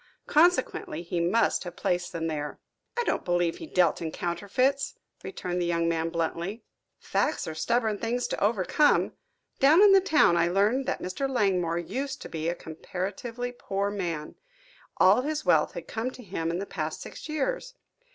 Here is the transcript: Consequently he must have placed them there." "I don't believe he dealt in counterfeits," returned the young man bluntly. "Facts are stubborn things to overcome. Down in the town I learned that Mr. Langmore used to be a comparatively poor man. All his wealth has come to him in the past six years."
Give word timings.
Consequently 0.25 1.03
he 1.03 1.19
must 1.19 1.63
have 1.63 1.75
placed 1.75 2.11
them 2.11 2.25
there." 2.25 2.59
"I 2.97 3.03
don't 3.03 3.23
believe 3.23 3.57
he 3.59 3.67
dealt 3.67 4.01
in 4.01 4.11
counterfeits," 4.11 4.95
returned 5.23 5.61
the 5.61 5.67
young 5.67 5.87
man 5.87 6.09
bluntly. 6.09 6.63
"Facts 6.97 7.47
are 7.47 7.53
stubborn 7.53 7.99
things 7.99 8.25
to 8.29 8.43
overcome. 8.43 9.13
Down 9.59 9.79
in 9.83 9.91
the 9.91 10.01
town 10.01 10.37
I 10.37 10.47
learned 10.47 10.87
that 10.87 11.03
Mr. 11.03 11.29
Langmore 11.29 11.77
used 11.77 12.19
to 12.23 12.29
be 12.29 12.49
a 12.49 12.55
comparatively 12.55 13.51
poor 13.51 13.91
man. 13.91 14.33
All 14.97 15.21
his 15.21 15.45
wealth 15.45 15.73
has 15.75 15.83
come 15.87 16.09
to 16.13 16.23
him 16.23 16.49
in 16.49 16.57
the 16.57 16.65
past 16.65 16.99
six 17.01 17.29
years." 17.29 17.75